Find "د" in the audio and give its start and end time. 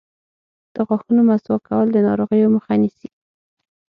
0.73-0.75, 1.91-1.97